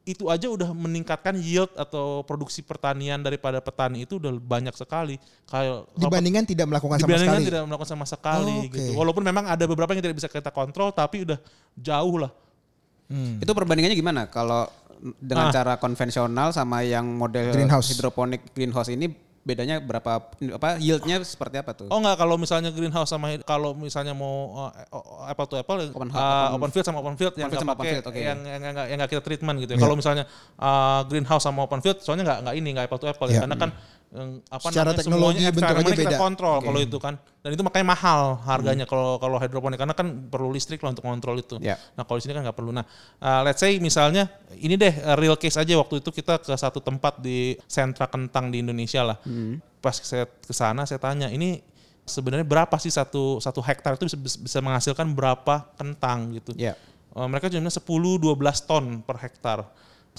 [0.07, 5.19] itu aja udah meningkatkan yield atau produksi pertanian daripada petani itu udah banyak sekali.
[5.45, 7.49] Kayak Dibandingkan tidak melakukan sama dibandingkan sekali.
[7.51, 8.73] tidak melakukan sama sekali Oh, oke.
[8.73, 8.91] gitu.
[8.95, 11.37] Walaupun memang ada beberapa yang tidak bisa kita kontrol tapi udah
[11.75, 12.31] jauh lah.
[13.05, 13.37] Hmm.
[13.37, 14.65] Itu perbandingannya gimana kalau
[15.17, 15.53] dengan Ah.
[15.53, 17.89] cara konvensional sama yang model Greenhouse.
[17.89, 19.07] hidroponik greenhouse ini
[19.39, 20.19] bedanya berapa
[20.53, 21.87] apa yieldnya seperti apa tuh?
[21.89, 24.71] Oh enggak kalau misalnya greenhouse sama kalau misalnya mau uh,
[25.25, 26.19] apple to apple Open- uh,
[26.53, 28.19] open- open, field sama open field yang field nggak sama open pakai field, oke.
[28.19, 29.77] yang yang nggak yang nggak kita treatment gitu ya.
[29.79, 29.83] Iya.
[29.87, 30.23] Kalau misalnya
[30.59, 33.33] uh, greenhouse sama open field soalnya nggak nggak ini nggak apple to apple Iya.
[33.33, 36.17] ya karena kan yang apa Secara namanya teknologi semuanya bentuk aja environment kita beda.
[36.17, 37.13] kontrol kalau itu kan
[37.45, 38.91] dan itu makanya mahal harganya Hmm.
[38.97, 41.61] kalau kalau hidroponik karena kan perlu listrik lah untuk kontrol itu.
[41.61, 41.77] Ya.
[41.93, 42.73] Nah kalau di sini kan nggak perlu.
[42.73, 42.89] Nah
[43.21, 44.25] uh, let's say misalnya
[44.57, 48.49] ini deh uh, real case aja waktu itu kita ke satu tempat di sentra kentang
[48.49, 49.17] di Indonesia lah.
[49.21, 49.61] Hmm.
[49.77, 51.61] Pas saya ke sana saya tanya ini
[52.01, 56.57] sebenarnya berapa sih satu satu hektar itu bisa bisa menghasilkan berapa kentang gitu.
[56.57, 56.73] Ya.
[57.13, 58.25] Uh, mereka cuma 10-12
[58.65, 59.69] ton per hektar.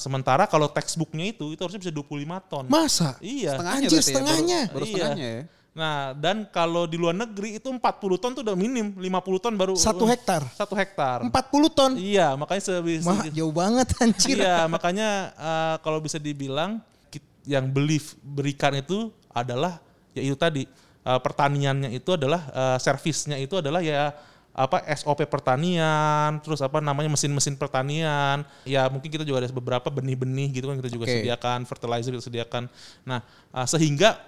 [0.01, 2.09] Sementara kalau textbooknya itu itu harusnya bisa 25
[2.43, 2.65] ton.
[2.67, 3.21] Masa?
[3.21, 3.55] Iya.
[3.55, 4.61] Setengahnya Anjir, berarti ya, baru- setengahnya.
[4.67, 4.91] Baru, Iya.
[4.91, 5.43] setengahnya ya.
[5.71, 7.79] Nah, dan kalau di luar negeri itu 40
[8.17, 10.43] ton tuh udah minim, 50 ton baru Satu hektar.
[10.51, 11.23] Satu hektar.
[11.23, 11.31] 40
[11.71, 11.95] ton.
[11.95, 14.35] Iya, makanya sebisa Mah, jauh banget anjir.
[14.35, 19.79] Iya, makanya eh, kalau bisa dibilang kit- yang belief berikan itu adalah
[20.11, 20.67] ya itu tadi
[21.01, 24.11] eh, pertaniannya itu adalah eh, servisnya itu adalah ya
[24.51, 28.43] apa SOP pertanian, terus apa namanya mesin-mesin pertanian.
[28.67, 31.23] Ya mungkin kita juga ada beberapa benih-benih gitu kan kita juga Oke.
[31.23, 32.63] sediakan, fertilizer kita sediakan.
[33.07, 33.23] Nah,
[33.55, 34.19] eh, sehingga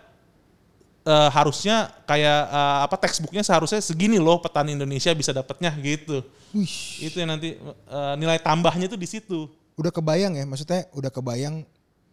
[1.03, 6.23] eh, harusnya kayak eh, apa textbooknya seharusnya segini loh petani Indonesia bisa dapatnya gitu.
[6.55, 9.51] Wih, Itu yang nanti eh, nilai tambahnya tuh di situ.
[9.73, 11.65] udah kebayang ya, maksudnya udah kebayang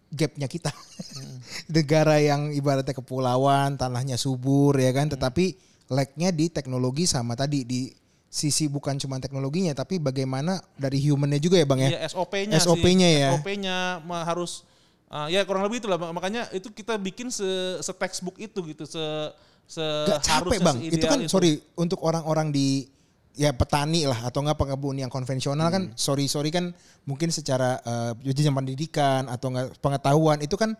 [0.09, 0.71] gapnya kita.
[1.75, 5.59] Negara yang ibaratnya kepulauan, tanahnya subur ya kan, tetapi
[5.91, 7.91] lagnya di teknologi sama tadi di
[8.29, 11.89] sisi bukan cuma teknologinya, tapi bagaimana dari humannya juga ya bang ya.
[11.97, 12.69] Iya SOP-nya sih.
[12.69, 13.29] SOP-nya ya.
[13.33, 14.69] SOP-nya harus
[15.09, 18.85] uh, ya kurang lebih itulah Mak- makanya itu kita bikin se, se textbook itu gitu
[18.85, 19.03] se
[19.69, 22.89] se Gak capek bang, itu kan sorry untuk orang-orang di
[23.37, 26.73] ya petani lah atau enggak pengembun yang konvensional kan sorry sorry kan
[27.05, 30.73] mungkin secara uh, jenjang pendidikan atau enggak pengetahuan itu kan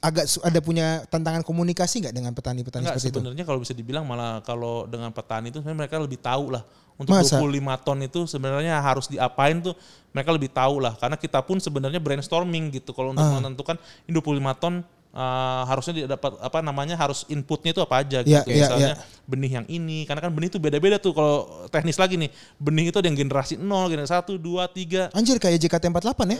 [0.00, 3.18] agak ada punya tantangan komunikasi nggak dengan petani-petani seperti itu?
[3.20, 6.62] sebenarnya kalau bisa dibilang malah kalau dengan petani itu sebenarnya mereka lebih tahu lah
[7.00, 7.40] untuk Masa?
[7.40, 9.72] 25 ton itu sebenarnya harus diapain tuh
[10.12, 13.40] mereka lebih tahu lah karena kita pun sebenarnya brainstorming gitu kalau untuk Ah.
[13.40, 14.20] menentukan ini 25
[14.60, 14.74] ton
[15.10, 18.92] uh, harusnya dapat apa namanya harus inputnya itu apa aja gitu Iya, iya, misalnya
[19.24, 21.36] benih yang ini karena kan benih itu beda-beda tuh kalau
[21.70, 25.56] teknis lagi nih benih itu ada yang generasi 0 generasi 1 2 3 Anjir kayak
[25.62, 26.38] JKT48 ya?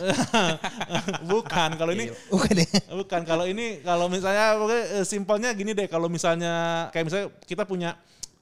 [1.31, 2.67] bukan kalau ini Bukan ya?
[2.91, 4.59] Bukan kalau ini kalau misalnya
[4.93, 7.95] eh, simpelnya gini deh kalau misalnya kayak misalnya kita punya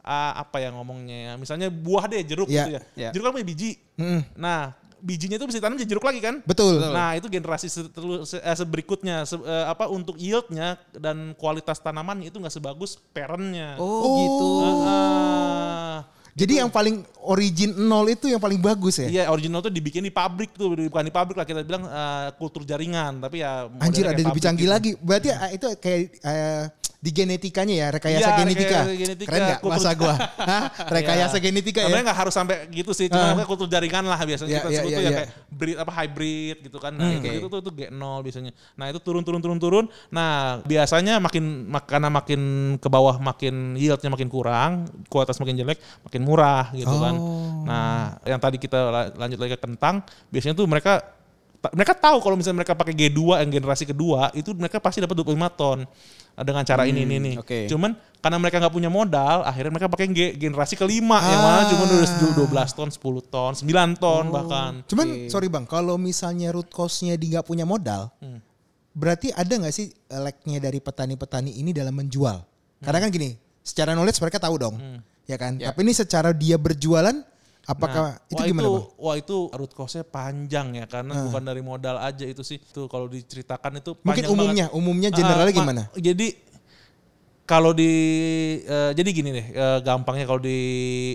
[0.10, 3.10] ah, apa ya ngomongnya ya misalnya buah deh jeruk Iya, gitu ya iya.
[3.14, 6.76] jeruk kan punya biji Mm, nah bijinya itu bisa ditanam jadi jeruk lagi kan betul.
[6.82, 12.20] nah itu generasi setelu- se- eh, seberikutnya se- eh, apa untuk yieldnya dan kualitas tanaman
[12.22, 14.16] itu nggak sebagus parentnya Oh, Oh.
[14.18, 14.48] gitu.
[14.84, 15.98] Ah,
[16.32, 19.08] Jadi yang paling origin nol itu yang paling bagus ya?
[19.10, 22.64] Iya original tuh dibikin di pabrik tuh bukan di pabrik lah kita bilang eh, kultur
[22.64, 24.72] jaringan tapi ya Anjir ada lebih canggih gitu.
[24.72, 24.92] lagi.
[24.98, 26.64] Berarti ah, itu kayak eh,
[27.00, 28.78] di genetikanya ya, rekayasa Iya, genetika.
[28.84, 30.16] rekayasa genetika, Keren gak kultur- masa gua?
[30.52, 30.64] Hah?
[30.92, 31.44] Rekayasa Iya.
[31.48, 31.86] genetika ya?
[31.88, 34.80] Sebenarnya nggak harus sampai gitu sih, cuma namanya kultur jaringan lah biasanya Iya, kita iya,
[34.84, 35.18] sebut iya, tuh ya iya.
[35.24, 36.92] kayak breed apa hybrid gitu kan.
[36.92, 37.24] Nah, Hmm.
[37.24, 38.52] itu, itu tuh itu G0 biasanya.
[38.76, 39.86] Nah, itu turun turun turun turun.
[40.12, 42.42] Nah, biasanya makin mak- karena makin
[42.76, 44.72] ke bawah makin yieldnya makin kurang,
[45.08, 47.16] kualitas makin jelek, makin murah gitu kan.
[47.16, 47.64] Oh.
[47.64, 51.00] Nah, yang tadi kita la- lanjut lagi ke kentang, biasanya tuh mereka
[51.76, 55.60] mereka tahu kalau misalnya mereka pakai G2 yang generasi kedua itu mereka pasti dapat 25
[55.60, 57.36] ton eh, dengan cara ini ini nih.
[57.36, 57.60] oke.
[57.68, 61.84] Cuman karena mereka nggak punya modal, akhirnya mereka pakai G- generasi kelima yang mana cuma
[61.84, 62.00] udah
[62.48, 64.72] 12 ton, 10 ton, 9 ton bahkan.
[64.88, 68.08] Cuman sorry bang, kalau misalnya root cause-nya di nggak punya modal,
[68.92, 72.44] berarti ada nggak sih lag-nya dari petani-petani ini dalam menjual?
[72.80, 74.76] Karena kan gini, secara knowledge mereka tahu dong,
[75.28, 75.60] ya kan.
[75.60, 75.72] Ya.
[75.72, 77.16] Tapi ini secara dia berjualan,
[77.70, 78.86] apakah Nah, itu wah gimana itu, bang?
[78.98, 82.58] Wah itu root cause-nya panjang ya karena bukan dari modal aja itu sih.
[82.58, 84.78] Tuh kalau diceritakan itu Mungkin umumnya, banget.
[84.82, 85.84] umumnya generalnya ma- gimana?
[85.94, 86.28] Jadi
[87.46, 87.92] kalau di
[88.62, 90.58] eh, jadi gini deh, eh, gampangnya kalau di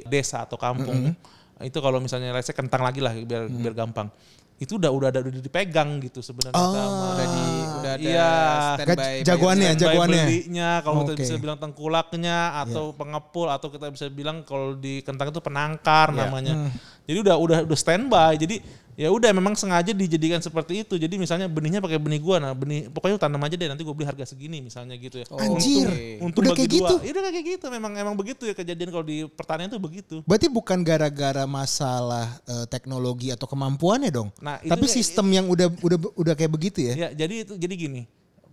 [0.06, 1.14] desa atau kampung
[1.62, 3.62] itu kalau misalnya let's say kentang lagi lah biar Mm.
[3.62, 4.08] biar gampang.
[4.54, 6.70] Itu udah udah ada udah dipegang gitu sebenarnya Oh.
[6.70, 8.32] sama Udah di udah ada Iya.
[8.76, 9.74] standby jagoannya, bayarnya.
[9.74, 10.24] standby jagoannya.
[10.24, 11.20] belinya kalau kita Oke.
[11.20, 16.70] bisa bilang tengkulaknya atau pengepul atau kita bisa bilang kalau di kentang itu penangkar namanya.
[17.04, 18.32] Jadi udah udah udah standby.
[18.34, 18.62] Jadi
[18.94, 20.94] ya udah memang sengaja dijadikan seperti itu.
[20.94, 24.04] Jadi misalnya benihnya pakai benih gua nah benih pokoknya tanam aja deh nanti gua beli
[24.04, 25.26] harga segini misalnya gitu ya.
[25.32, 25.86] Anjir,
[26.18, 26.78] Untung udah bagi kayak dua.
[26.80, 26.94] gitu?
[27.02, 30.16] Iya udah kayak gitu memang emang begitu ya kejadian kalau di pertanian tuh begitu.
[30.22, 34.28] Berarti bukan gara-gara masalah eh, teknologi atau kemampuannya dong.
[34.38, 36.94] Nah, itu Tapi dia- sistem yang udah udah udah kayak begitu ya.
[36.96, 38.02] Ya, jadi itu jadi gini.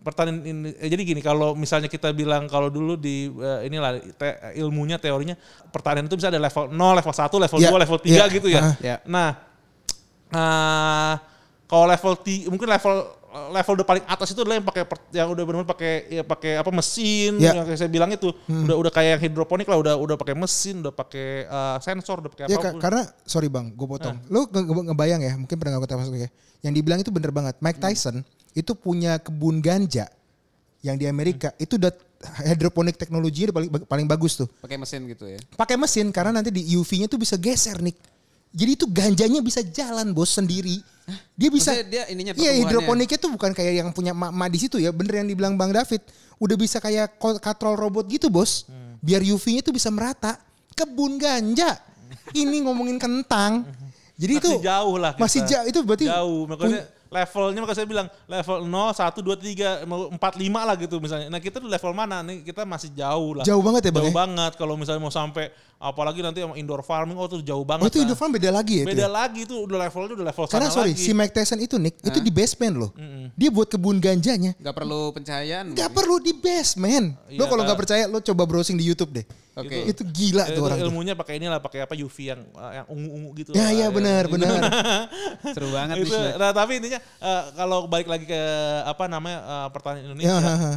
[0.01, 4.58] Pertanian ini eh, jadi gini kalau misalnya kita bilang kalau dulu di eh, inilah te-
[4.58, 5.38] ilmunya teorinya
[5.69, 8.47] pertanian itu bisa ada level 0, level 1, level Ya, 2, level 3 ya, gitu
[8.49, 8.62] ya.
[8.63, 8.73] ah.
[8.82, 8.95] Ya.
[9.06, 9.38] Nah,
[10.32, 11.13] eh,
[11.65, 12.96] kalau level ti, mungkin level
[13.32, 16.67] level udah paling atas itu adalah yang pakai yang udah benar-benar pakai ya pakai apa
[16.70, 17.56] mesin Ya.
[17.56, 20.84] yang kayak saya bilang itu udah udah kayak yang hidroponik lah udah udah pakai mesin
[20.84, 24.20] udah pakai eh, sensor udah pakai Ya apa ka- karena sorry bang, gue potong.
[24.28, 26.28] Lo nge- nge- ngebayang ya, mungkin pernah nggak masuk ya.
[26.60, 27.56] Yang dibilang itu bener banget.
[27.58, 28.20] Mike Tyson
[28.52, 30.12] itu punya kebun ganja
[30.82, 31.94] yang di Amerika itu udah
[32.44, 34.52] hydroponic teknologinya udah paling paling bagus tuh.
[34.60, 35.39] Pakai mesin gitu ya.
[35.56, 37.96] Pakai mesin karena nanti di UV-nya tuh bisa geser nih.
[38.52, 40.84] Jadi itu ganjanya bisa jalan bos sendiri.
[41.40, 41.72] Dia bisa.
[41.72, 44.92] Maksudnya dia ininya Iya hidroponiknya tuh bukan kayak yang punya mak di situ ya.
[44.92, 46.04] Bener yang dibilang Bang David.
[46.38, 48.68] Udah bisa kayak katrol robot gitu bos.
[49.00, 50.36] Biar UV-nya tuh bisa merata.
[50.76, 51.80] Kebun ganja.
[52.36, 53.68] Ini ngomongin kentang.
[54.22, 55.22] Jadi masih itu jauh lah kita.
[55.26, 59.84] masih jauh itu berarti jauh makanya levelnya makanya saya bilang level 0 1 2 3
[59.84, 63.36] mau 4 5 lah gitu misalnya nah kita tuh level mana nih kita masih jauh
[63.36, 64.15] lah Jauh banget ya, Bang, jauh ya?
[64.15, 67.91] banget kalau misalnya mau sampai apalagi nanti sama indoor farming oh tuh jauh banget Oh
[67.91, 68.08] itu lah.
[68.08, 69.12] Indofarm beda lagi ya itu beda ya?
[69.12, 72.00] lagi tuh udah levelnya udah level Karena sana sorry lagi si Mike Tyson itu Nick
[72.00, 72.91] itu di basement loh.
[73.36, 74.56] Dia buat kebun ganjanya.
[74.56, 75.65] Nggak perlu pencahayaan.
[75.76, 77.15] Gak perlu di basement.
[77.34, 79.26] Lo Iya, kalau nggak percaya lo coba browsing di YouTube deh.
[79.52, 79.84] Oke.
[79.84, 80.80] Itu gila Eh, tuh itu orang.
[80.82, 83.72] ilmunya pakai inilah pakai apa UV yang eh, yang ungu-ungu gitu Ya lah.
[83.74, 84.60] ya benar benar.
[85.56, 88.42] Seru banget itu, nah tapi intinya eh, kalau balik lagi ke
[88.82, 90.72] apa namanya eh, pertanian Ya, Indonesia ha, ha.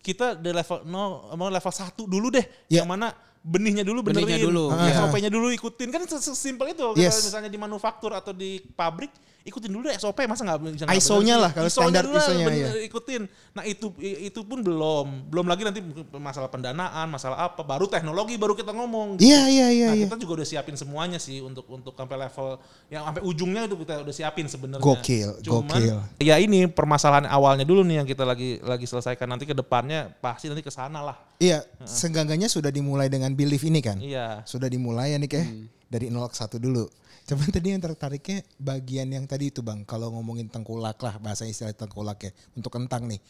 [0.00, 0.92] kita di level 0
[1.34, 2.80] mau level 1 dulu deh Ya.
[2.80, 4.84] yang mana benihnya dulu benerin Benihnya dulu, ya.
[4.84, 4.96] ya.
[5.00, 7.16] SOP-nya dulu ikutin kan sesimpel itu Yes.
[7.16, 9.08] kalau misalnya di manufaktur atau di pabrik
[9.44, 12.68] ikutin dulu SOP masa nggak bisa nggak ISO-nya lah, kalau ISO-nya standar ISO-nya, ya.
[12.84, 13.22] ikutin
[13.56, 15.80] nah itu itu pun belum belum lagi nanti
[16.16, 20.06] masalah pendanaan masalah apa baru teknologi baru kita ngomong Iya iya iya Nah, iya.
[20.06, 24.06] kita juga udah siapin semuanya sih untuk untuk sampai level yang sampai ujungnya itu kita
[24.06, 24.84] udah siapin sebenarnya.
[24.84, 25.96] Gokil, Cuman, gokil.
[26.22, 30.46] Ya ini permasalahan awalnya dulu nih yang kita lagi lagi selesaikan nanti ke depannya pasti
[30.46, 31.16] nanti ke sana lah.
[31.42, 33.98] Iya, senggangannya sudah dimulai dengan belief ini kan.
[33.98, 34.46] Iya.
[34.46, 35.44] Sudah dimulai ya nih ya.
[35.90, 36.86] Dari 0 ke 1 dulu.
[37.30, 41.70] Cuman tadi yang tertariknya bagian yang tadi itu Bang, kalau ngomongin tengkulak lah bahasa istilah
[41.70, 43.22] tengkulak ya untuk kentang nih.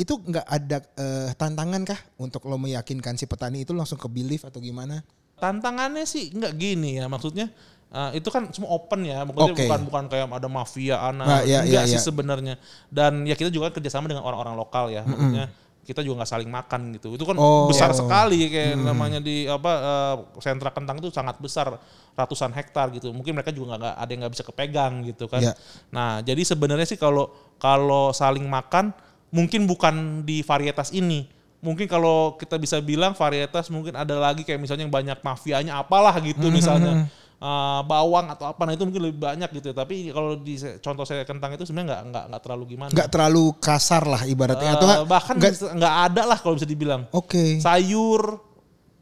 [0.00, 4.48] Itu nggak ada eh, tantangan kah untuk lo meyakinkan si petani itu langsung ke belief
[4.48, 5.04] atau gimana?
[5.36, 7.52] Tantangannya sih nggak gini ya maksudnya
[7.92, 9.68] eh, itu kan semua open ya, maksudnya Oke.
[9.68, 12.08] bukan bukan kayak ada mafia anak, Nah, iya, enggak iya, sih iya.
[12.08, 12.54] sebenarnya.
[12.88, 16.80] Dan ya kita juga kerjasama dengan orang-orang lokal ya, maksudnya kita juga nggak saling makan
[16.94, 17.18] gitu.
[17.18, 17.66] Itu kan Oh.
[17.66, 21.74] besar sekali kayak namanya di apa eh, sentra kentang itu sangat besar
[22.14, 23.10] ratusan hektar gitu.
[23.10, 25.42] Mungkin mereka juga nggak ada yang nggak bisa kepegang gitu kan.
[25.42, 25.52] Iya.
[25.90, 28.94] Nah jadi sebenarnya sih kalau kalau saling makan
[29.34, 31.26] mungkin bukan di varietas ini.
[31.62, 36.14] Mungkin kalau kita bisa bilang varietas mungkin ada lagi kayak misalnya yang banyak mafianya apalah
[36.18, 37.06] gitu misalnya
[37.42, 39.74] Eh, bawang atau apa nah itu mungkin lebih banyak gitu.
[39.74, 42.90] Tapi kalau di contoh saya kentang itu sebenarnya nggak nggak nggak terlalu gimana.
[42.94, 45.02] Nggak terlalu kasar lah ibaratnya atau nggak?
[45.10, 47.02] bahkan nggak- ada lah kalau bisa dibilang.
[47.10, 47.58] Oke.
[47.58, 48.38] Sayur,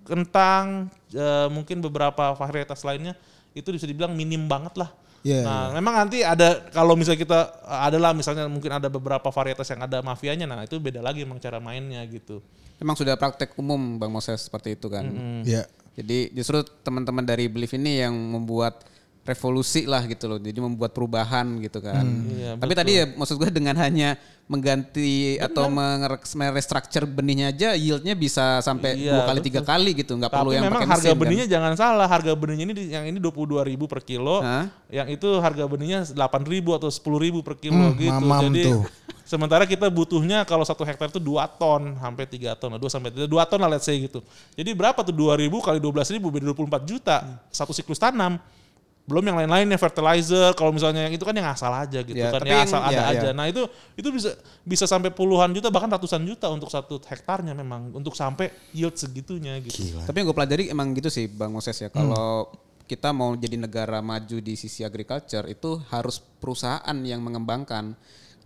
[0.09, 3.12] kentang, eh, mungkin beberapa varietas lainnya
[3.53, 4.88] itu bisa dibilang minim banget lah.
[5.20, 9.85] Iya, nah, memang nanti ada kalau misalnya kita adalah misalnya mungkin ada beberapa varietas yang
[9.85, 12.40] ada mafianya, nah itu beda lagi emang cara mainnya gitu.
[12.81, 15.05] Emang sudah praktek umum Bang Moses seperti itu kan.
[15.44, 15.68] Iya.
[15.92, 18.87] Jadi justru teman-teman dari Belief ini yang membuat
[19.20, 20.38] revolusi lah gitu loh.
[20.38, 22.03] Jadi membuat perubahan gitu kan.
[22.26, 24.16] Iya, Tapi tadi ya maksud gue dengan hanya
[24.50, 30.18] mengganti atau mere- merestructure benihnya aja yieldnya bisa sampai Iya, dua kali tiga kali gitu.
[30.18, 31.20] Nggak perlu Tapi yang memang pakai harga mesin kan.
[31.22, 33.31] benihnya jangan salah, harga benihnya ini yang ini 22.000
[33.87, 34.66] per kilo, Hah?
[34.90, 36.18] yang itu harga benihnya 8.000
[36.74, 36.98] atau 10.000
[37.40, 38.11] per kilo Hmm, gitu.
[38.11, 38.83] mamam Jadi tuh.
[39.31, 43.31] Sementara kita butuhnya kalau satu hektar itu 2 ton sampai 3 ton, 2 sampai 3,
[43.31, 44.19] 2 ton lah let's say gitu.
[44.59, 47.16] Jadi berapa tuh 2.000 kali 12.000 beda 24 juta
[47.55, 48.43] satu siklus tanam.
[49.07, 52.43] Belum yang lain-lainnya fertilizer, kalau misalnya yang itu kan yang asal aja gitu Ya, kan,
[52.43, 53.29] tapi yang yang- asal ada ya, aja.
[53.31, 53.33] ya.
[53.35, 53.62] Nah itu
[53.99, 54.31] itu bisa
[54.62, 59.59] bisa sampai puluhan juta bahkan ratusan juta untuk satu hektarnya memang untuk sampai yield segitunya
[59.62, 59.99] gitu.
[60.07, 61.90] Tapi yang gue pelajari emang gitu sih Bang Moses ya.
[61.90, 62.51] Kalau
[62.87, 67.95] kita mau jadi negara maju di sisi agriculture itu harus perusahaan yang mengembangkan.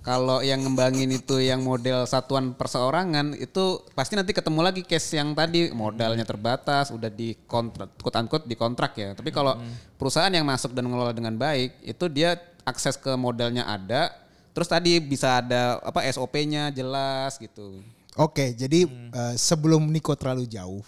[0.04, 5.32] Kalau yang ngembangin itu yang model satuan perseorangan itu pasti nanti ketemu lagi case yang
[5.32, 9.16] tadi modalnya terbatas, udah di kontrak, quote unquote di kontrak ya.
[9.16, 9.56] Tapi kalau
[9.96, 12.36] perusahaan yang masuk dan mengelola dengan baik itu dia
[12.68, 14.12] akses ke modalnya ada,
[14.52, 17.80] terus tadi bisa ada apa SOP-nya jelas gitu.
[18.20, 19.08] Oke, jadi Hmm.
[19.08, 20.84] eh, sebelum Niko terlalu jauh,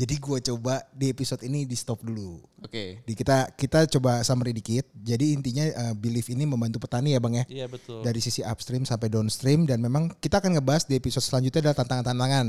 [0.00, 2.40] jadi gue coba di episode ini di stop dulu.
[2.64, 3.04] Oke.
[3.04, 4.88] Di kita kita coba summary dikit.
[4.96, 7.44] Jadi intinya eh, Belief ini membantu petani ya bang ya.
[7.52, 8.00] Iya betul.
[8.00, 12.46] Dari sisi upstream sampai downstream dan memang kita akan ngebahas di episode selanjutnya adalah tantangan-tantangan,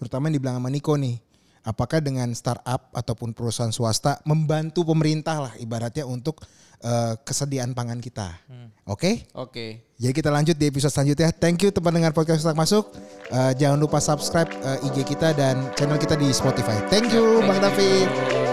[0.00, 1.20] terutama yang dibilang sama Niko nih.
[1.64, 6.44] Apakah dengan startup ataupun perusahaan swasta membantu pemerintah lah ibaratnya untuk
[6.84, 8.28] eh, kesediaan pangan kita.
[8.46, 8.68] Hmm.
[8.84, 9.24] Oke?
[9.32, 9.96] Oke.
[9.96, 11.32] Jadi kita lanjut di episode selanjutnya.
[11.32, 12.92] Thank you teman dengar podcast Otak Masuk.
[13.32, 16.76] Eh, jangan lupa subscribe eh, IG kita dan channel kita di Spotify.
[16.92, 18.43] Thank you Bang David.